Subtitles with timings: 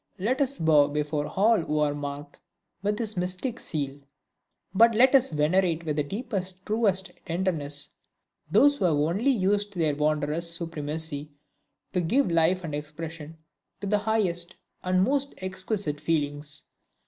[0.17, 2.39] Let us bow before all who are marked
[2.81, 3.99] with this mystic seal;
[4.73, 7.91] but let us venerate with the deepest, truest tenderness
[8.49, 11.29] those who have only used their wondrous supremacy
[11.93, 13.37] to give life and expression
[13.79, 16.63] to the highest and most exquisite feelings!